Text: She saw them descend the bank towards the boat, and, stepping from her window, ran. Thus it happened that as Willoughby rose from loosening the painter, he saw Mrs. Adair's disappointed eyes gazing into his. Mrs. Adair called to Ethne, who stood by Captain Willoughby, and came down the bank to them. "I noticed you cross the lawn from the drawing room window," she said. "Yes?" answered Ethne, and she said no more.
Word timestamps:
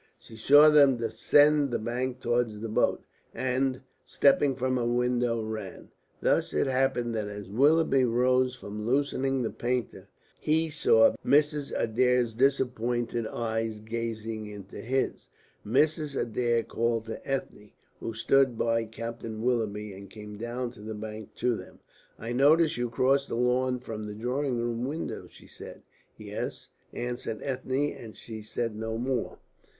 She 0.17 0.35
saw 0.35 0.71
them 0.71 0.97
descend 0.97 1.69
the 1.69 1.77
bank 1.77 2.21
towards 2.21 2.59
the 2.59 2.69
boat, 2.69 3.03
and, 3.35 3.81
stepping 4.03 4.55
from 4.55 4.77
her 4.77 4.87
window, 4.87 5.43
ran. 5.43 5.89
Thus 6.23 6.55
it 6.55 6.65
happened 6.65 7.13
that 7.13 7.27
as 7.27 7.51
Willoughby 7.51 8.05
rose 8.05 8.55
from 8.55 8.87
loosening 8.87 9.43
the 9.43 9.51
painter, 9.51 10.07
he 10.39 10.71
saw 10.71 11.13
Mrs. 11.23 11.71
Adair's 11.79 12.33
disappointed 12.33 13.27
eyes 13.27 13.79
gazing 13.79 14.47
into 14.47 14.77
his. 14.77 15.29
Mrs. 15.63 16.19
Adair 16.19 16.63
called 16.63 17.05
to 17.05 17.23
Ethne, 17.23 17.69
who 17.99 18.15
stood 18.15 18.57
by 18.57 18.85
Captain 18.85 19.43
Willoughby, 19.43 19.93
and 19.93 20.09
came 20.09 20.35
down 20.35 20.73
the 20.75 20.95
bank 20.95 21.35
to 21.35 21.55
them. 21.55 21.77
"I 22.17 22.33
noticed 22.33 22.75
you 22.75 22.89
cross 22.89 23.27
the 23.27 23.35
lawn 23.35 23.79
from 23.79 24.07
the 24.07 24.15
drawing 24.15 24.57
room 24.59 24.83
window," 24.83 25.27
she 25.29 25.45
said. 25.45 25.83
"Yes?" 26.17 26.69
answered 26.91 27.41
Ethne, 27.43 27.91
and 27.91 28.15
she 28.15 28.41
said 28.41 28.75
no 28.75 28.97
more. 28.97 29.37